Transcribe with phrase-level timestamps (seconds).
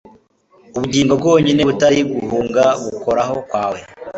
[0.75, 3.79] Ubugingo bwonyine butari guhunga Gukoraho kwawe,